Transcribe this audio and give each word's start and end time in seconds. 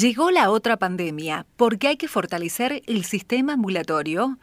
Llegó 0.00 0.30
la 0.30 0.48
otra 0.50 0.78
pandemia, 0.78 1.44
porque 1.58 1.88
hay 1.88 1.98
que 1.98 2.08
fortalecer 2.08 2.82
el 2.86 3.04
sistema 3.04 3.52
ambulatorio. 3.52 4.38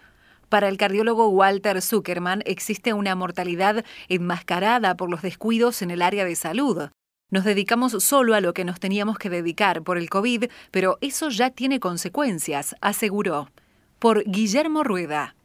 Para 0.50 0.68
el 0.68 0.78
cardiólogo 0.78 1.30
Walter 1.30 1.82
Zuckerman 1.82 2.44
existe 2.46 2.94
una 2.94 3.16
mortalidad 3.16 3.84
enmascarada 4.08 4.96
por 4.96 5.10
los 5.10 5.24
descuidos 5.24 5.82
en 5.82 5.90
el 5.90 6.04
área 6.04 6.26
de 6.26 6.36
salud. 6.36 6.90
Nos 7.32 7.44
dedicamos 7.44 8.04
solo 8.04 8.36
a 8.36 8.42
lo 8.42 8.54
que 8.54 8.66
nos 8.66 8.80
teníamos 8.80 9.18
que 9.18 9.32
dedicar 9.32 9.82
por 9.82 9.98
el 9.98 10.12
COVID, 10.12 10.46
pero 10.70 11.00
eso 11.02 11.30
ya 11.30 11.50
tiene 11.50 11.80
consecuencias, 11.80 12.76
aseguró. 12.80 13.50
Por 13.98 14.26
Guillermo 14.26 14.84
Rueda. 14.84 15.36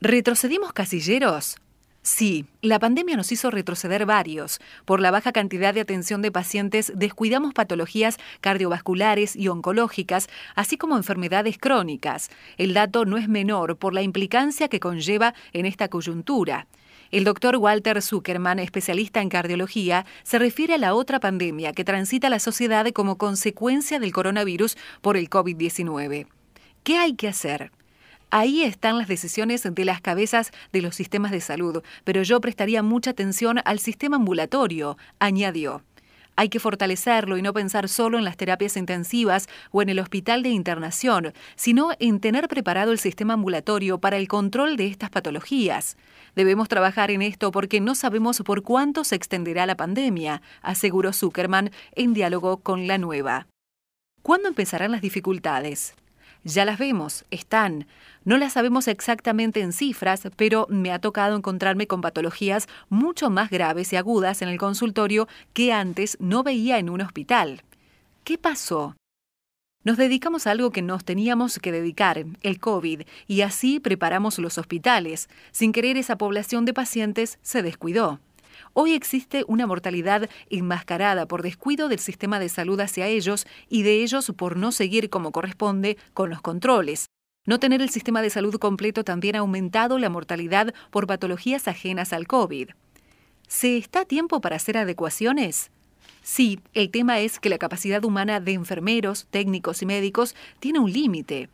¿Retrocedimos 0.00 0.72
casilleros? 0.72 1.56
Sí, 2.02 2.46
la 2.62 2.78
pandemia 2.78 3.16
nos 3.16 3.32
hizo 3.32 3.50
retroceder 3.50 4.06
varios. 4.06 4.60
Por 4.84 5.00
la 5.00 5.10
baja 5.10 5.32
cantidad 5.32 5.74
de 5.74 5.80
atención 5.80 6.22
de 6.22 6.32
pacientes, 6.32 6.92
descuidamos 6.94 7.52
patologías 7.52 8.16
cardiovasculares 8.40 9.36
y 9.36 9.48
oncológicas, 9.48 10.28
así 10.54 10.78
como 10.78 10.96
enfermedades 10.96 11.58
crónicas. 11.58 12.30
El 12.56 12.72
dato 12.72 13.04
no 13.04 13.18
es 13.18 13.28
menor 13.28 13.76
por 13.76 13.92
la 13.92 14.02
implicancia 14.02 14.68
que 14.68 14.80
conlleva 14.80 15.34
en 15.52 15.66
esta 15.66 15.88
coyuntura. 15.88 16.66
El 17.10 17.24
doctor 17.24 17.56
Walter 17.56 18.02
Zuckerman, 18.02 18.58
especialista 18.58 19.20
en 19.20 19.30
cardiología, 19.30 20.04
se 20.22 20.38
refiere 20.38 20.74
a 20.74 20.78
la 20.78 20.94
otra 20.94 21.20
pandemia 21.20 21.72
que 21.72 21.84
transita 21.84 22.28
la 22.28 22.38
sociedad 22.38 22.86
como 22.92 23.16
consecuencia 23.16 23.98
del 23.98 24.12
coronavirus 24.12 24.76
por 25.00 25.16
el 25.16 25.30
COVID-19. 25.30 26.26
¿Qué 26.84 26.98
hay 26.98 27.14
que 27.14 27.28
hacer? 27.28 27.72
Ahí 28.30 28.62
están 28.62 28.98
las 28.98 29.08
decisiones 29.08 29.62
de 29.62 29.84
las 29.86 30.02
cabezas 30.02 30.52
de 30.72 30.82
los 30.82 30.94
sistemas 30.94 31.30
de 31.30 31.40
salud, 31.40 31.82
pero 32.04 32.22
yo 32.22 32.40
prestaría 32.42 32.82
mucha 32.82 33.10
atención 33.10 33.60
al 33.64 33.78
sistema 33.78 34.16
ambulatorio, 34.16 34.98
añadió. 35.18 35.82
Hay 36.36 36.50
que 36.50 36.60
fortalecerlo 36.60 37.36
y 37.36 37.42
no 37.42 37.52
pensar 37.52 37.88
solo 37.88 38.18
en 38.18 38.24
las 38.24 38.36
terapias 38.36 38.76
intensivas 38.76 39.48
o 39.72 39.82
en 39.82 39.88
el 39.88 39.98
hospital 39.98 40.42
de 40.42 40.50
internación, 40.50 41.32
sino 41.56 41.90
en 41.98 42.20
tener 42.20 42.46
preparado 42.48 42.92
el 42.92 42.98
sistema 42.98 43.32
ambulatorio 43.34 43.98
para 43.98 44.18
el 44.18 44.28
control 44.28 44.76
de 44.76 44.86
estas 44.86 45.10
patologías. 45.10 45.96
Debemos 46.36 46.68
trabajar 46.68 47.10
en 47.10 47.22
esto 47.22 47.50
porque 47.50 47.80
no 47.80 47.94
sabemos 47.94 48.40
por 48.44 48.62
cuánto 48.62 49.02
se 49.02 49.16
extenderá 49.16 49.66
la 49.66 49.76
pandemia, 49.76 50.42
aseguró 50.62 51.12
Zuckerman 51.12 51.70
en 51.96 52.14
diálogo 52.14 52.58
con 52.58 52.86
la 52.86 52.98
nueva. 52.98 53.48
¿Cuándo 54.22 54.48
empezarán 54.48 54.92
las 54.92 55.00
dificultades? 55.00 55.94
Ya 56.44 56.64
las 56.64 56.78
vemos, 56.78 57.24
están. 57.30 57.86
No 58.24 58.36
las 58.38 58.54
sabemos 58.54 58.88
exactamente 58.88 59.60
en 59.60 59.72
cifras, 59.72 60.28
pero 60.36 60.66
me 60.70 60.92
ha 60.92 60.98
tocado 60.98 61.36
encontrarme 61.36 61.86
con 61.86 62.00
patologías 62.00 62.68
mucho 62.88 63.30
más 63.30 63.50
graves 63.50 63.92
y 63.92 63.96
agudas 63.96 64.42
en 64.42 64.48
el 64.48 64.58
consultorio 64.58 65.28
que 65.52 65.72
antes 65.72 66.16
no 66.20 66.42
veía 66.42 66.78
en 66.78 66.90
un 66.90 67.00
hospital. 67.00 67.62
¿Qué 68.24 68.38
pasó? 68.38 68.94
Nos 69.84 69.96
dedicamos 69.96 70.46
a 70.46 70.50
algo 70.50 70.70
que 70.70 70.82
nos 70.82 71.04
teníamos 71.04 71.58
que 71.58 71.72
dedicar, 71.72 72.24
el 72.42 72.60
COVID, 72.60 73.02
y 73.26 73.40
así 73.40 73.80
preparamos 73.80 74.38
los 74.38 74.58
hospitales. 74.58 75.28
Sin 75.52 75.72
querer 75.72 75.96
esa 75.96 76.18
población 76.18 76.64
de 76.64 76.74
pacientes 76.74 77.38
se 77.42 77.62
descuidó. 77.62 78.20
Hoy 78.72 78.92
existe 78.92 79.44
una 79.48 79.66
mortalidad 79.66 80.28
enmascarada 80.50 81.26
por 81.26 81.42
descuido 81.42 81.88
del 81.88 81.98
sistema 81.98 82.38
de 82.38 82.48
salud 82.48 82.80
hacia 82.80 83.06
ellos 83.06 83.46
y 83.68 83.82
de 83.82 84.02
ellos 84.02 84.32
por 84.36 84.56
no 84.56 84.72
seguir 84.72 85.10
como 85.10 85.32
corresponde 85.32 85.96
con 86.14 86.30
los 86.30 86.40
controles. 86.40 87.06
No 87.46 87.58
tener 87.58 87.80
el 87.80 87.90
sistema 87.90 88.20
de 88.20 88.30
salud 88.30 88.56
completo 88.56 89.04
también 89.04 89.36
ha 89.36 89.40
aumentado 89.40 89.98
la 89.98 90.10
mortalidad 90.10 90.74
por 90.90 91.06
patologías 91.06 91.66
ajenas 91.66 92.12
al 92.12 92.26
COVID. 92.26 92.70
¿Se 93.46 93.78
está 93.78 94.00
a 94.00 94.04
tiempo 94.04 94.40
para 94.42 94.56
hacer 94.56 94.76
adecuaciones? 94.76 95.70
Sí, 96.22 96.60
el 96.74 96.90
tema 96.90 97.20
es 97.20 97.40
que 97.40 97.48
la 97.48 97.56
capacidad 97.56 98.04
humana 98.04 98.40
de 98.40 98.52
enfermeros, 98.52 99.26
técnicos 99.30 99.80
y 99.80 99.86
médicos 99.86 100.36
tiene 100.60 100.78
un 100.78 100.92
límite. 100.92 101.48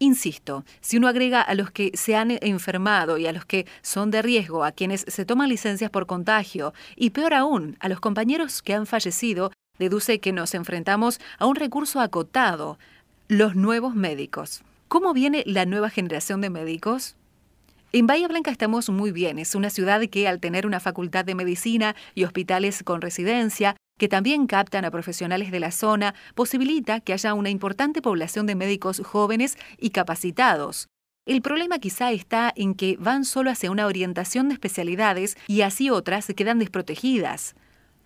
Insisto, 0.00 0.64
si 0.80 0.96
uno 0.96 1.08
agrega 1.08 1.42
a 1.42 1.54
los 1.54 1.70
que 1.72 1.90
se 1.94 2.14
han 2.14 2.30
enfermado 2.40 3.18
y 3.18 3.26
a 3.26 3.32
los 3.32 3.44
que 3.44 3.66
son 3.82 4.10
de 4.10 4.22
riesgo, 4.22 4.64
a 4.64 4.70
quienes 4.72 5.04
se 5.08 5.24
toman 5.24 5.48
licencias 5.48 5.90
por 5.90 6.06
contagio, 6.06 6.72
y 6.94 7.10
peor 7.10 7.34
aún, 7.34 7.76
a 7.80 7.88
los 7.88 7.98
compañeros 7.98 8.62
que 8.62 8.74
han 8.74 8.86
fallecido, 8.86 9.50
deduce 9.78 10.20
que 10.20 10.32
nos 10.32 10.54
enfrentamos 10.54 11.20
a 11.38 11.46
un 11.46 11.56
recurso 11.56 12.00
acotado, 12.00 12.78
los 13.26 13.56
nuevos 13.56 13.94
médicos. 13.94 14.62
¿Cómo 14.86 15.12
viene 15.12 15.42
la 15.46 15.66
nueva 15.66 15.90
generación 15.90 16.40
de 16.40 16.50
médicos? 16.50 17.16
En 17.92 18.06
Bahía 18.06 18.28
Blanca 18.28 18.50
estamos 18.50 18.88
muy 18.90 19.12
bien. 19.12 19.38
Es 19.38 19.54
una 19.54 19.70
ciudad 19.70 20.00
que 20.08 20.28
al 20.28 20.40
tener 20.40 20.66
una 20.66 20.78
facultad 20.78 21.24
de 21.24 21.34
medicina 21.34 21.96
y 22.14 22.24
hospitales 22.24 22.82
con 22.84 23.00
residencia, 23.00 23.76
que 23.98 24.08
también 24.08 24.46
captan 24.46 24.84
a 24.84 24.90
profesionales 24.90 25.50
de 25.50 25.60
la 25.60 25.70
zona, 25.70 26.14
posibilita 26.34 27.00
que 27.00 27.12
haya 27.12 27.34
una 27.34 27.50
importante 27.50 28.00
población 28.00 28.46
de 28.46 28.54
médicos 28.54 29.02
jóvenes 29.04 29.58
y 29.78 29.90
capacitados. 29.90 30.88
El 31.26 31.42
problema 31.42 31.78
quizá 31.78 32.10
está 32.10 32.50
en 32.56 32.74
que 32.74 32.96
van 32.98 33.26
solo 33.26 33.50
hacia 33.50 33.70
una 33.70 33.84
orientación 33.84 34.48
de 34.48 34.54
especialidades 34.54 35.36
y 35.46 35.60
así 35.60 35.90
otras 35.90 36.24
se 36.24 36.34
quedan 36.34 36.58
desprotegidas. 36.58 37.54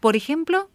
Por 0.00 0.16
ejemplo, 0.16 0.69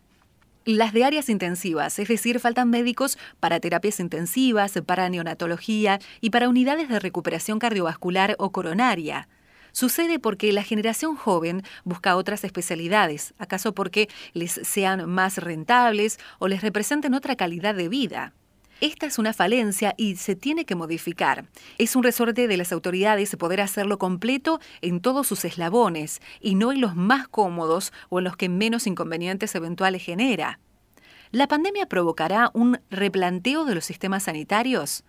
las 0.64 0.94
de 0.94 1.04
áreas 1.04 1.30
intensivas, 1.30 1.98
es 2.00 2.08
decir, 2.08 2.40
faltan 2.40 2.70
médicos 2.70 3.18
para 3.40 3.60
terapias 3.60 4.00
intensivas, 4.00 4.74
para 4.86 5.10
neonatología 5.10 6.00
y 6.22 6.30
para 6.30 6.50
unidades 6.50 6.88
de 6.88 7.00
recuperación 7.00 7.60
cardiovascular 7.60 8.36
o 8.38 8.52
coronaria. 8.52 9.28
Sucede 9.72 10.20
porque 10.20 10.52
la 10.52 10.64
generación 10.64 11.16
joven 11.16 11.64
busca 11.84 12.16
otras 12.16 12.44
especialidades, 12.44 13.34
acaso 13.38 13.74
porque 13.74 14.10
les 14.34 14.52
sean 14.64 15.10
más 15.10 15.38
rentables 15.38 16.20
o 16.40 16.48
les 16.48 16.62
representen 16.62 17.14
otra 17.14 17.36
calidad 17.36 17.76
de 17.76 17.90
vida. 17.90 18.34
Esta 18.80 19.08
es 19.08 19.18
una 19.18 19.34
falencia 19.34 19.96
y 19.98 20.18
se 20.18 20.36
tiene 20.36 20.66
que 20.66 20.76
modificar. 20.76 21.46
Es 21.80 21.96
un 21.96 22.04
resorte 22.04 22.48
de 22.48 22.58
las 22.58 22.72
autoridades 22.72 23.36
poder 23.36 23.62
hacerlo 23.62 23.98
completo 23.98 24.60
en 24.82 25.00
todos 25.02 25.26
sus 25.26 25.46
eslabones 25.46 26.22
y 26.42 26.54
no 26.54 26.72
en 26.72 26.82
los 26.82 26.96
más 26.96 27.28
cómodos 27.28 27.92
o 28.10 28.20
en 28.20 28.26
los 28.26 28.38
que 28.38 28.50
menos 28.50 28.86
inconvenientes 28.86 29.56
eventuales 29.56 30.04
genera. 30.04 30.60
¿La 31.32 31.48
pandemia 31.48 31.88
provocará 31.88 32.52
un 32.54 32.80
replanteo 32.92 33.66
de 33.66 33.74
los 33.74 33.84
sistemas 33.84 34.24
sanitarios? 34.24 35.04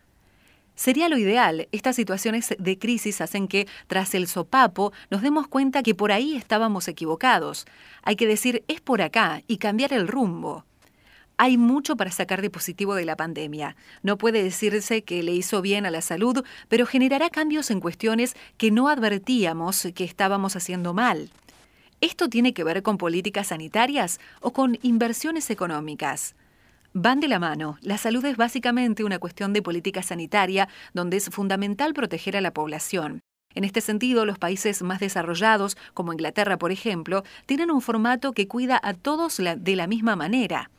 Sería 0.78 1.08
lo 1.08 1.18
ideal. 1.18 1.66
Estas 1.72 1.96
situaciones 1.96 2.54
de 2.56 2.78
crisis 2.78 3.20
hacen 3.20 3.48
que, 3.48 3.66
tras 3.88 4.14
el 4.14 4.28
sopapo, 4.28 4.92
nos 5.10 5.22
demos 5.22 5.48
cuenta 5.48 5.82
que 5.82 5.96
por 5.96 6.12
ahí 6.12 6.36
estábamos 6.36 6.86
equivocados. 6.86 7.66
Hay 8.04 8.14
que 8.14 8.28
decir 8.28 8.62
es 8.68 8.80
por 8.80 9.02
acá 9.02 9.42
y 9.48 9.56
cambiar 9.56 9.92
el 9.92 10.06
rumbo. 10.06 10.64
Hay 11.36 11.56
mucho 11.56 11.96
para 11.96 12.12
sacar 12.12 12.42
de 12.42 12.50
positivo 12.50 12.94
de 12.94 13.06
la 13.06 13.16
pandemia. 13.16 13.74
No 14.04 14.18
puede 14.18 14.40
decirse 14.40 15.02
que 15.02 15.24
le 15.24 15.32
hizo 15.32 15.62
bien 15.62 15.84
a 15.84 15.90
la 15.90 16.00
salud, 16.00 16.44
pero 16.68 16.86
generará 16.86 17.28
cambios 17.28 17.72
en 17.72 17.80
cuestiones 17.80 18.36
que 18.56 18.70
no 18.70 18.88
advertíamos 18.88 19.88
que 19.96 20.04
estábamos 20.04 20.54
haciendo 20.54 20.94
mal. 20.94 21.28
¿Esto 22.00 22.28
tiene 22.28 22.54
que 22.54 22.62
ver 22.62 22.84
con 22.84 22.98
políticas 22.98 23.48
sanitarias 23.48 24.20
o 24.40 24.52
con 24.52 24.78
inversiones 24.82 25.50
económicas? 25.50 26.36
Van 26.94 27.20
de 27.20 27.28
la 27.28 27.38
mano. 27.38 27.76
La 27.82 27.98
salud 27.98 28.24
es 28.24 28.36
básicamente 28.36 29.04
una 29.04 29.18
cuestión 29.18 29.52
de 29.52 29.60
política 29.60 30.02
sanitaria 30.02 30.68
donde 30.94 31.18
es 31.18 31.28
fundamental 31.28 31.92
proteger 31.92 32.36
a 32.36 32.40
la 32.40 32.52
población. 32.54 33.20
En 33.54 33.64
este 33.64 33.80
sentido, 33.82 34.24
los 34.24 34.38
países 34.38 34.82
más 34.82 34.98
desarrollados, 34.98 35.76
como 35.92 36.12
Inglaterra, 36.12 36.58
por 36.58 36.72
ejemplo, 36.72 37.24
tienen 37.44 37.70
un 37.70 37.82
formato 37.82 38.32
que 38.32 38.48
cuida 38.48 38.80
a 38.82 38.94
todos 38.94 39.36
de 39.38 39.76
la 39.76 39.86
misma 39.86 40.16
manera. 40.16 40.70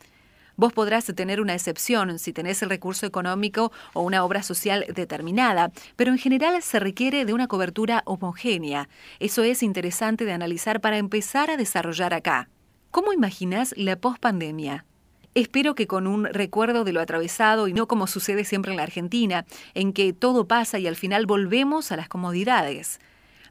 Vos 0.56 0.74
podrás 0.74 1.06
tener 1.06 1.42
una 1.42 1.54
excepción 1.54 2.20
si 2.20 2.34
tenés 2.34 2.62
el 2.64 2.70
recurso 2.70 3.06
económico 3.06 3.72
o 3.94 4.02
una 4.02 4.26
obra 4.26 4.44
social 4.44 4.86
determinada, 4.94 5.72
pero 5.96 6.12
en 6.12 6.18
general 6.18 6.62
se 6.62 6.80
requiere 6.80 7.24
de 7.24 7.34
una 7.34 7.48
cobertura 7.48 8.02
homogénea. 8.06 8.90
Eso 9.20 9.44
es 9.44 9.64
interesante 9.64 10.26
de 10.26 10.34
analizar 10.34 10.82
para 10.82 10.98
empezar 10.98 11.50
a 11.50 11.58
desarrollar 11.58 12.14
acá. 12.14 12.50
¿Cómo 12.92 13.14
imaginas 13.14 13.74
la 13.78 13.96
pospandemia? 13.96 14.86
Espero 15.36 15.76
que 15.76 15.88
con 15.88 16.08
un 16.08 16.26
recuerdo 16.26 16.84
de 16.84 16.92
lo 16.92 17.02
atravesado 17.02 17.68
y 17.68 17.74
no 17.74 17.88
como 17.88 18.08
sucede 18.08 18.44
siempre 18.46 18.72
en 18.72 18.78
la 18.78 18.84
Argentina, 18.84 19.46
en 19.76 19.94
que 19.94 20.12
todo 20.12 20.48
pasa 20.48 20.80
y 20.80 20.88
al 20.88 20.96
final 20.96 21.28
volvemos 21.28 21.92
a 21.92 21.98
las 21.98 22.10
comodidades. 22.10 23.00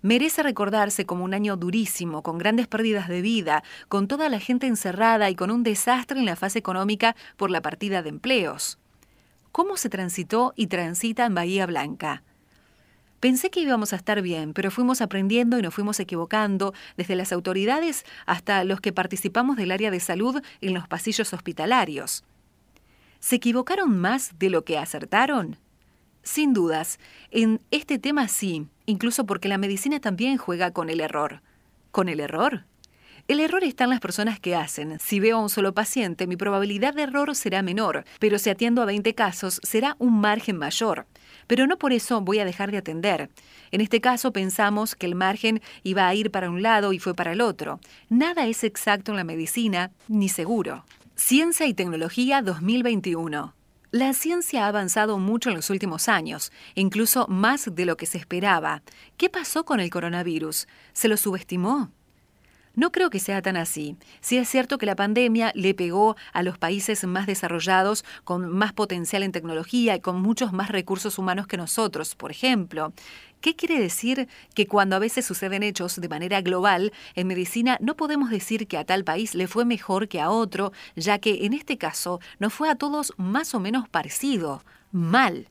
Merece 0.02 0.42
recordarse 0.42 1.06
como 1.06 1.24
un 1.24 1.34
año 1.34 1.56
durísimo, 1.56 2.22
con 2.22 2.38
grandes 2.38 2.66
pérdidas 2.66 3.08
de 3.08 3.22
vida, 3.22 3.62
con 3.88 4.08
toda 4.08 4.28
la 4.28 4.40
gente 4.40 4.66
encerrada 4.66 5.30
y 5.30 5.34
con 5.34 5.50
un 5.50 5.62
desastre 5.62 6.18
en 6.18 6.26
la 6.26 6.36
fase 6.36 6.58
económica 6.58 7.16
por 7.36 7.50
la 7.50 7.62
partida 7.62 8.02
de 8.02 8.10
empleos. 8.10 8.78
¿Cómo 9.52 9.76
se 9.76 9.88
transitó 9.88 10.52
y 10.56 10.66
transita 10.66 11.26
en 11.26 11.34
Bahía 11.34 11.66
Blanca? 11.66 12.22
Pensé 13.20 13.50
que 13.50 13.60
íbamos 13.60 13.92
a 13.92 13.96
estar 13.96 14.22
bien, 14.22 14.52
pero 14.54 14.70
fuimos 14.70 15.00
aprendiendo 15.00 15.58
y 15.58 15.62
nos 15.62 15.74
fuimos 15.74 15.98
equivocando, 15.98 16.72
desde 16.96 17.16
las 17.16 17.32
autoridades 17.32 18.04
hasta 18.26 18.62
los 18.62 18.80
que 18.80 18.92
participamos 18.92 19.56
del 19.56 19.72
área 19.72 19.90
de 19.90 19.98
salud 19.98 20.40
en 20.60 20.74
los 20.74 20.86
pasillos 20.86 21.32
hospitalarios. 21.32 22.24
¿Se 23.18 23.36
equivocaron 23.36 23.98
más 23.98 24.38
de 24.38 24.50
lo 24.50 24.64
que 24.64 24.78
acertaron? 24.78 25.56
Sin 26.22 26.52
dudas, 26.52 27.00
en 27.32 27.60
este 27.72 27.98
tema 27.98 28.28
sí, 28.28 28.68
incluso 28.86 29.26
porque 29.26 29.48
la 29.48 29.58
medicina 29.58 29.98
también 29.98 30.36
juega 30.36 30.70
con 30.70 30.88
el 30.88 31.00
error. 31.00 31.42
¿Con 31.90 32.08
el 32.08 32.20
error? 32.20 32.64
El 33.28 33.40
error 33.40 33.62
está 33.62 33.84
en 33.84 33.90
las 33.90 34.00
personas 34.00 34.40
que 34.40 34.56
hacen. 34.56 34.98
Si 35.00 35.20
veo 35.20 35.36
a 35.36 35.42
un 35.42 35.50
solo 35.50 35.74
paciente, 35.74 36.26
mi 36.26 36.38
probabilidad 36.38 36.94
de 36.94 37.02
error 37.02 37.36
será 37.36 37.60
menor, 37.60 38.06
pero 38.20 38.38
si 38.38 38.48
atiendo 38.48 38.80
a 38.80 38.86
20 38.86 39.14
casos, 39.14 39.60
será 39.62 39.96
un 39.98 40.18
margen 40.18 40.56
mayor. 40.56 41.06
Pero 41.46 41.66
no 41.66 41.76
por 41.76 41.92
eso 41.92 42.22
voy 42.22 42.38
a 42.38 42.46
dejar 42.46 42.70
de 42.70 42.78
atender. 42.78 43.28
En 43.70 43.82
este 43.82 44.00
caso 44.00 44.32
pensamos 44.32 44.94
que 44.94 45.04
el 45.04 45.14
margen 45.14 45.60
iba 45.82 46.08
a 46.08 46.14
ir 46.14 46.30
para 46.30 46.48
un 46.48 46.62
lado 46.62 46.94
y 46.94 46.98
fue 46.98 47.12
para 47.12 47.32
el 47.32 47.42
otro. 47.42 47.80
Nada 48.08 48.46
es 48.46 48.64
exacto 48.64 49.10
en 49.12 49.18
la 49.18 49.24
medicina, 49.24 49.90
ni 50.08 50.30
seguro. 50.30 50.86
Ciencia 51.14 51.66
y 51.66 51.74
Tecnología 51.74 52.40
2021. 52.40 53.54
La 53.90 54.14
ciencia 54.14 54.64
ha 54.64 54.68
avanzado 54.68 55.18
mucho 55.18 55.50
en 55.50 55.56
los 55.56 55.68
últimos 55.68 56.08
años, 56.08 56.50
incluso 56.74 57.26
más 57.28 57.74
de 57.74 57.84
lo 57.84 57.98
que 57.98 58.06
se 58.06 58.16
esperaba. 58.16 58.82
¿Qué 59.18 59.28
pasó 59.28 59.66
con 59.66 59.80
el 59.80 59.90
coronavirus? 59.90 60.66
¿Se 60.94 61.08
lo 61.08 61.18
subestimó? 61.18 61.90
No 62.78 62.92
creo 62.92 63.10
que 63.10 63.18
sea 63.18 63.42
tan 63.42 63.56
así. 63.56 63.96
Sí 64.20 64.36
es 64.38 64.48
cierto 64.48 64.78
que 64.78 64.86
la 64.86 64.94
pandemia 64.94 65.50
le 65.56 65.74
pegó 65.74 66.14
a 66.32 66.44
los 66.44 66.58
países 66.58 67.02
más 67.02 67.26
desarrollados, 67.26 68.04
con 68.22 68.48
más 68.48 68.72
potencial 68.72 69.24
en 69.24 69.32
tecnología 69.32 69.96
y 69.96 70.00
con 70.00 70.22
muchos 70.22 70.52
más 70.52 70.70
recursos 70.70 71.18
humanos 71.18 71.48
que 71.48 71.56
nosotros, 71.56 72.14
por 72.14 72.30
ejemplo. 72.30 72.92
¿Qué 73.40 73.56
quiere 73.56 73.80
decir 73.80 74.28
que 74.54 74.68
cuando 74.68 74.94
a 74.94 75.00
veces 75.00 75.26
suceden 75.26 75.64
hechos 75.64 76.00
de 76.00 76.08
manera 76.08 76.40
global, 76.40 76.92
en 77.16 77.26
medicina 77.26 77.78
no 77.80 77.96
podemos 77.96 78.30
decir 78.30 78.68
que 78.68 78.78
a 78.78 78.84
tal 78.84 79.02
país 79.02 79.34
le 79.34 79.48
fue 79.48 79.64
mejor 79.64 80.06
que 80.06 80.20
a 80.20 80.30
otro, 80.30 80.70
ya 80.94 81.18
que 81.18 81.46
en 81.46 81.54
este 81.54 81.78
caso 81.78 82.20
nos 82.38 82.54
fue 82.54 82.70
a 82.70 82.76
todos 82.76 83.12
más 83.16 83.56
o 83.56 83.58
menos 83.58 83.88
parecido, 83.88 84.62
mal? 84.92 85.48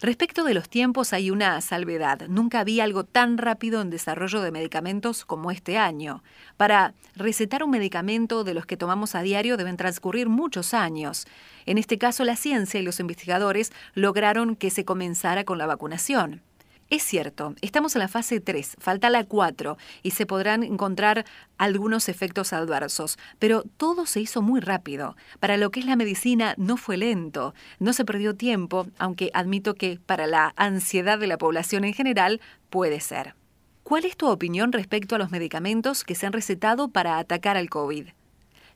Respecto 0.00 0.44
de 0.44 0.54
los 0.54 0.68
tiempos 0.68 1.12
hay 1.12 1.32
una 1.32 1.60
salvedad. 1.60 2.28
Nunca 2.28 2.60
había 2.60 2.84
algo 2.84 3.02
tan 3.02 3.36
rápido 3.36 3.80
en 3.80 3.90
desarrollo 3.90 4.40
de 4.40 4.52
medicamentos 4.52 5.24
como 5.24 5.50
este 5.50 5.76
año. 5.76 6.22
Para 6.56 6.94
recetar 7.16 7.64
un 7.64 7.70
medicamento 7.70 8.44
de 8.44 8.54
los 8.54 8.64
que 8.64 8.76
tomamos 8.76 9.16
a 9.16 9.22
diario 9.22 9.56
deben 9.56 9.76
transcurrir 9.76 10.28
muchos 10.28 10.72
años. 10.72 11.26
En 11.66 11.78
este 11.78 11.98
caso 11.98 12.22
la 12.22 12.36
ciencia 12.36 12.78
y 12.78 12.84
los 12.84 13.00
investigadores 13.00 13.72
lograron 13.94 14.54
que 14.54 14.70
se 14.70 14.84
comenzara 14.84 15.42
con 15.42 15.58
la 15.58 15.66
vacunación. 15.66 16.42
Es 16.90 17.02
cierto, 17.02 17.54
estamos 17.60 17.94
en 17.96 18.00
la 18.00 18.08
fase 18.08 18.40
3, 18.40 18.76
falta 18.78 19.10
la 19.10 19.24
4 19.24 19.76
y 20.02 20.12
se 20.12 20.24
podrán 20.24 20.62
encontrar 20.62 21.26
algunos 21.58 22.08
efectos 22.08 22.54
adversos, 22.54 23.18
pero 23.38 23.62
todo 23.76 24.06
se 24.06 24.22
hizo 24.22 24.40
muy 24.40 24.60
rápido. 24.60 25.14
Para 25.38 25.58
lo 25.58 25.70
que 25.70 25.80
es 25.80 25.86
la 25.86 25.96
medicina 25.96 26.54
no 26.56 26.78
fue 26.78 26.96
lento, 26.96 27.52
no 27.78 27.92
se 27.92 28.06
perdió 28.06 28.34
tiempo, 28.36 28.86
aunque 28.98 29.30
admito 29.34 29.74
que 29.74 30.00
para 30.06 30.26
la 30.26 30.54
ansiedad 30.56 31.18
de 31.18 31.26
la 31.26 31.36
población 31.36 31.84
en 31.84 31.92
general 31.92 32.40
puede 32.70 33.00
ser. 33.00 33.34
¿Cuál 33.82 34.06
es 34.06 34.16
tu 34.16 34.26
opinión 34.26 34.72
respecto 34.72 35.14
a 35.14 35.18
los 35.18 35.30
medicamentos 35.30 36.04
que 36.04 36.14
se 36.14 36.24
han 36.24 36.32
recetado 36.32 36.88
para 36.88 37.18
atacar 37.18 37.58
al 37.58 37.68
COVID? 37.68 38.08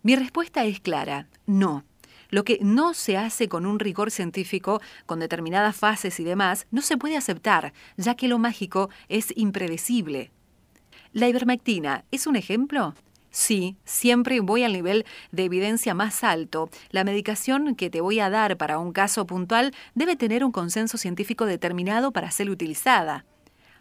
Mi 0.02 0.16
respuesta 0.16 0.66
es 0.66 0.80
clara, 0.80 1.28
no. 1.46 1.82
Lo 2.32 2.44
que 2.44 2.58
no 2.62 2.94
se 2.94 3.18
hace 3.18 3.46
con 3.46 3.66
un 3.66 3.78
rigor 3.78 4.10
científico, 4.10 4.80
con 5.04 5.20
determinadas 5.20 5.76
fases 5.76 6.18
y 6.18 6.24
demás, 6.24 6.66
no 6.70 6.80
se 6.80 6.96
puede 6.96 7.18
aceptar, 7.18 7.74
ya 7.98 8.14
que 8.14 8.26
lo 8.26 8.38
mágico 8.38 8.88
es 9.10 9.34
impredecible. 9.36 10.30
¿La 11.12 11.28
ivermectina 11.28 12.06
es 12.10 12.26
un 12.26 12.36
ejemplo? 12.36 12.94
Sí, 13.30 13.76
siempre 13.84 14.40
voy 14.40 14.64
al 14.64 14.72
nivel 14.72 15.04
de 15.30 15.44
evidencia 15.44 15.92
más 15.92 16.24
alto. 16.24 16.70
La 16.88 17.04
medicación 17.04 17.74
que 17.74 17.90
te 17.90 18.00
voy 18.00 18.18
a 18.18 18.30
dar 18.30 18.56
para 18.56 18.78
un 18.78 18.92
caso 18.92 19.26
puntual 19.26 19.74
debe 19.94 20.16
tener 20.16 20.42
un 20.42 20.52
consenso 20.52 20.96
científico 20.96 21.44
determinado 21.44 22.12
para 22.12 22.30
ser 22.30 22.48
utilizada. 22.48 23.26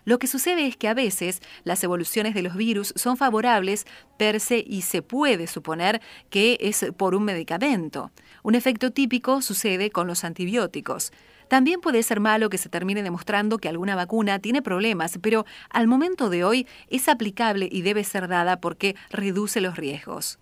Lo 0.04 0.18
que 0.18 0.28
sucede 0.28 0.66
es 0.66 0.78
que 0.78 0.88
a 0.88 0.94
veces 0.94 1.42
las 1.64 1.84
evoluciones 1.84 2.34
de 2.34 2.42
los 2.42 2.56
virus 2.56 2.94
son 2.96 3.18
favorables 3.18 3.86
per 4.18 4.40
se 4.40 4.64
y 4.66 4.82
se 4.82 5.02
puede 5.02 5.48
suponer 5.48 6.02
que 6.30 6.58
es 6.60 6.86
por 6.98 7.14
un 7.14 7.24
medicamento. 7.24 8.12
Un 8.44 8.56
efecto 8.56 8.92
típico 8.92 9.42
sucede 9.42 9.92
con 9.92 10.08
los 10.08 10.24
antibióticos. 10.24 11.12
También 11.48 11.82
puede 11.82 12.02
ser 12.02 12.20
malo 12.20 12.50
que 12.50 12.58
se 12.58 12.70
termine 12.70 13.04
demostrando 13.04 13.58
que 13.58 13.70
alguna 13.70 13.96
vacuna 13.96 14.40
tiene 14.40 14.62
problemas, 14.62 15.20
pero 15.22 15.46
al 15.70 15.86
momento 15.86 16.30
de 16.30 16.46
hoy 16.46 16.68
es 16.88 17.10
aplicable 17.10 17.68
y 17.70 17.82
debe 17.82 18.04
ser 18.04 18.28
dada 18.28 18.60
porque 18.60 18.96
reduce 19.10 19.62
los 19.62 19.76
riesgos. 19.76 20.40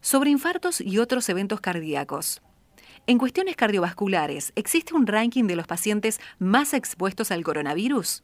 Sobre 0.00 0.30
infartos 0.30 0.80
y 0.80 0.98
otros 0.98 1.28
eventos 1.28 1.60
cardíacos. 1.60 2.42
En 3.06 3.18
cuestiones 3.18 3.54
cardiovasculares, 3.54 4.52
¿existe 4.56 4.94
un 4.94 5.06
ranking 5.06 5.44
de 5.44 5.56
los 5.56 5.66
pacientes 5.66 6.20
más 6.38 6.72
expuestos 6.72 7.30
al 7.30 7.44
coronavirus? 7.44 8.22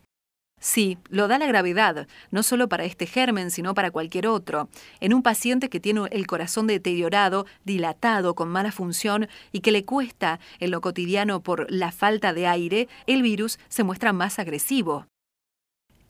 Sí, 0.63 0.99
lo 1.09 1.27
da 1.27 1.39
la 1.39 1.47
gravedad, 1.47 2.07
no 2.31 2.43
solo 2.43 2.69
para 2.69 2.85
este 2.85 3.07
germen, 3.07 3.51
sino 3.51 3.73
para 3.73 3.91
cualquier 3.91 4.27
otro. 4.27 4.69
En 5.01 5.15
un 5.15 5.23
paciente 5.23 5.71
que 5.71 5.81
tiene 5.81 6.03
el 6.11 6.27
corazón 6.27 6.67
deteriorado, 6.67 7.47
dilatado, 7.65 8.35
con 8.35 8.51
mala 8.51 8.71
función 8.71 9.29
y 9.53 9.61
que 9.61 9.73
le 9.73 9.87
cuesta 9.87 10.39
en 10.59 10.71
lo 10.71 10.83
cotidiano 10.83 11.41
por 11.41 11.67
la 11.71 11.93
falta 11.93 12.35
de 12.35 12.47
aire, 12.47 12.89
el 13.07 13.23
virus 13.23 13.59
se 13.69 13.85
muestra 13.85 14.13
más 14.13 14.39
agresivo. 14.39 15.10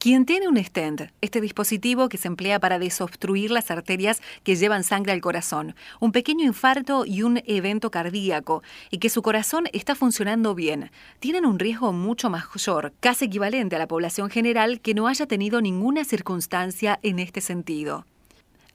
Quien 0.01 0.25
tiene 0.25 0.49
un 0.49 0.57
stent, 0.57 1.11
este 1.21 1.43
dispositivo 1.43 2.09
que 2.09 2.17
se 2.17 2.27
emplea 2.27 2.59
para 2.59 2.79
desobstruir 2.79 3.51
las 3.51 3.71
arterias 3.71 4.23
que 4.45 4.57
llevan 4.57 4.83
sangre 4.83 5.13
al 5.13 5.21
corazón, 5.21 5.75
un 6.01 6.11
pequeño 6.11 6.47
infarto 6.47 7.05
y 7.05 7.23
un 7.23 7.43
evento 7.45 7.91
cardíaco, 7.91 8.63
y 8.91 8.97
que 8.97 9.11
su 9.11 9.21
corazón 9.21 9.65
está 9.75 9.95
funcionando 9.95 10.55
bien, 10.55 10.91
tienen 11.19 11.45
un 11.45 11.59
riesgo 11.59 11.93
mucho 11.93 12.31
mayor, 12.31 12.95
casi 13.01 13.27
equivalente 13.27 13.77
a 13.77 13.79
la 13.79 13.89
población 13.89 14.31
general 14.31 14.81
que 14.81 14.95
no 14.95 15.07
haya 15.07 15.27
tenido 15.27 15.61
ninguna 15.61 16.07
circunstancia 16.07 16.99
en 17.03 17.19
este 17.19 17.43
sentido. 17.43 18.07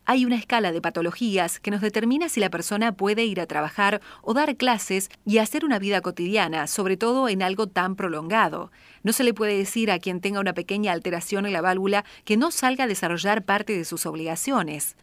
Hay 0.07 0.23
una 0.23 0.35
escala 0.35 0.71
de 0.71 0.81
patologías 0.81 1.59
que 1.59 1.71
nos 1.71 1.81
determina 1.81 2.29
si 2.29 2.39
la 2.39 2.51
persona 2.51 2.91
puede 2.91 3.25
ir 3.25 3.41
a 3.41 3.47
trabajar 3.47 4.01
o 4.21 4.35
dar 4.35 4.55
clases 4.55 5.09
y 5.25 5.39
hacer 5.39 5.65
una 5.65 5.79
vida 5.79 6.01
cotidiana, 6.01 6.67
sobre 6.67 6.95
todo 6.95 7.27
en 7.27 7.41
algo 7.41 7.65
tan 7.65 7.95
prolongado. 7.95 8.71
No 9.01 9.13
se 9.13 9.23
le 9.23 9.33
puede 9.33 9.57
decir 9.57 9.89
a 9.89 9.97
quien 9.97 10.21
tenga 10.21 10.39
una 10.39 10.53
pequeña 10.53 10.91
alteración 10.91 11.47
en 11.47 11.53
la 11.53 11.61
válvula 11.61 12.05
que 12.23 12.37
no 12.37 12.51
salga 12.51 12.83
a 12.83 12.87
desarrollar 12.87 13.45
parte 13.45 13.75
de 13.75 13.83
sus 13.83 14.05
obligaciones. 14.05 14.95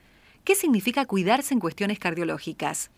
¿Qué 0.44 0.54
significa 0.54 1.04
cuidarse 1.04 1.52
en 1.52 1.58
cuestiones 1.58 1.98
cardiológicas? 1.98 2.92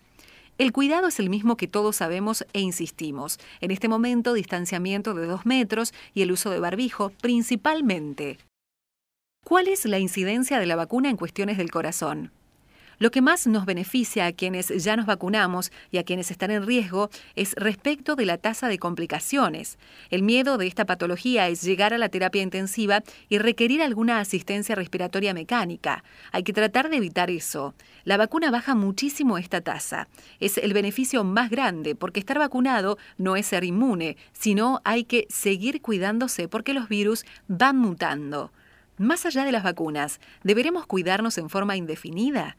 El 0.59 0.73
cuidado 0.73 1.09
es 1.09 1.19
el 1.19 1.31
mismo 1.31 1.57
que 1.57 1.69
todos 1.69 1.97
sabemos 1.97 2.45
e 2.53 2.61
insistimos. 2.61 3.39
En 3.63 3.71
este 3.71 3.89
momento, 3.89 4.35
distanciamiento 4.35 5.15
de 5.15 5.27
dos 5.27 5.47
metros 5.47 5.95
y 6.13 6.21
el 6.21 6.33
uso 6.33 6.51
de 6.51 6.61
barbijo 6.61 7.13
principalmente. 7.23 8.37
¿Cuál 9.45 9.69
es 9.69 9.85
la 9.85 9.99
incidencia 9.99 10.59
de 10.59 10.65
la 10.65 10.75
vacuna 10.75 11.11
en 11.11 11.19
cuestiones 11.19 11.59
del 11.59 11.71
corazón? 11.71 12.33
Lo 12.99 13.11
que 13.11 13.21
más 13.21 13.47
nos 13.47 13.67
beneficia 13.67 14.25
a 14.25 14.33
quienes 14.33 14.69
ya 14.69 14.97
nos 14.97 15.05
vacunamos 15.05 15.71
y 15.91 15.99
a 15.99 16.03
quienes 16.03 16.31
están 16.31 16.51
en 16.51 16.65
riesgo 16.65 17.11
es 17.35 17.53
respecto 17.57 18.17
de 18.17 18.25
la 18.25 18.39
tasa 18.39 18.69
de 18.69 18.79
complicaciones. 18.79 19.77
El 20.09 20.23
miedo 20.23 20.57
de 20.57 20.67
esta 20.67 20.87
patología 20.87 21.49
es 21.49 21.61
llegar 21.61 21.93
a 21.93 21.99
la 21.99 22.09
terapia 22.09 22.41
intensiva 22.41 23.03
y 23.29 23.37
requerir 23.37 23.83
alguna 23.83 24.19
asistencia 24.19 24.77
respiratoria 24.77 25.35
mecánica. 25.35 26.05
Hay 26.33 26.43
que 26.43 26.55
tratar 26.55 26.89
de 26.89 26.97
evitar 26.97 27.31
eso. 27.31 27.75
La 28.05 28.17
vacuna 28.17 28.51
baja 28.51 28.75
muchísimo 28.75 29.37
esta 29.37 29.61
tasa. 29.61 30.09
Es 30.41 30.57
el 30.57 30.73
beneficio 30.73 31.23
más 31.23 31.51
grande 31.51 31.95
porque 31.95 32.21
estar 32.21 32.39
vacunado 32.39 32.97
no 33.19 33.37
es 33.37 33.45
ser 33.45 33.65
inmune, 33.65 34.17
sino 34.33 34.81
hay 34.85 35.05
que 35.05 35.27
seguir 35.29 35.83
cuidándose 35.83 36.49
porque 36.49 36.73
los 36.73 36.89
virus 36.89 37.27
van 37.47 37.77
mutando. 37.77 38.51
Más 38.99 39.27
allá 39.27 39.45
de 39.45 39.51
las 39.51 39.65
vacunas, 39.65 40.21
¿deberemos 40.45 40.87
cuidarnos 40.87 41.37
en 41.39 41.51
forma 41.51 41.77
indefinida? 41.77 42.57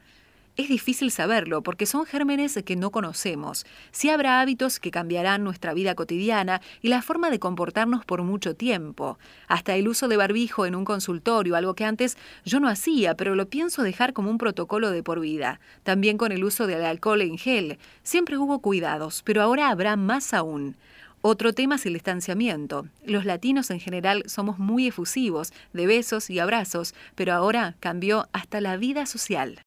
Es 0.58 0.68
difícil 0.68 1.10
saberlo 1.10 1.62
porque 1.62 1.86
son 1.86 2.04
gérmenes 2.04 2.58
que 2.62 2.76
no 2.76 2.90
conocemos. 2.90 3.64
Si 3.90 4.10
habrá 4.10 4.42
hábitos 4.42 4.78
que 4.78 4.90
cambiarán 4.90 5.44
nuestra 5.44 5.72
vida 5.72 5.94
cotidiana 5.94 6.60
y 6.82 6.88
la 6.88 7.00
forma 7.00 7.30
de 7.30 7.38
comportarnos 7.38 8.04
por 8.04 8.22
mucho 8.22 8.54
tiempo. 8.54 9.18
Hasta 9.48 9.76
el 9.76 9.88
uso 9.88 10.08
de 10.08 10.18
barbijo 10.18 10.66
en 10.66 10.74
un 10.74 10.84
consultorio, 10.84 11.56
algo 11.56 11.74
que 11.74 11.86
antes 11.86 12.18
yo 12.44 12.60
no 12.60 12.68
hacía, 12.68 13.14
pero 13.14 13.34
lo 13.34 13.48
pienso 13.48 13.82
dejar 13.82 14.12
como 14.12 14.30
un 14.30 14.36
protocolo 14.36 14.90
de 14.90 15.02
por 15.02 15.20
vida. 15.20 15.58
También 15.84 16.18
con 16.18 16.32
el 16.32 16.44
uso 16.44 16.66
del 16.66 16.84
alcohol 16.84 17.22
en 17.22 17.38
gel. 17.38 17.78
Siempre 18.02 18.36
hubo 18.36 18.60
cuidados, 18.60 19.22
pero 19.22 19.40
ahora 19.40 19.70
habrá 19.70 19.96
más 19.96 20.34
aún. 20.34 20.76
Otro 21.22 21.52
tema 21.52 21.74
es 21.74 21.86
el 21.86 21.94
distanciamiento. 21.94 22.86
Los 23.04 23.24
latinos 23.24 23.70
en 23.70 23.80
general 23.80 24.22
somos 24.26 24.58
muy 24.58 24.86
efusivos, 24.86 25.52
de 25.72 25.86
besos 25.86 26.30
y 26.30 26.38
abrazos, 26.38 26.94
pero 27.14 27.32
ahora 27.32 27.74
cambió 27.80 28.28
hasta 28.32 28.60
la 28.60 28.76
vida 28.76 29.06
social. 29.06 29.64